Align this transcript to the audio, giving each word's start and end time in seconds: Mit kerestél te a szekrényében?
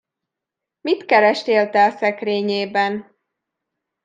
Mit 0.81 1.05
kerestél 1.05 1.69
te 1.69 1.83
a 1.85 1.91
szekrényében? 1.91 3.17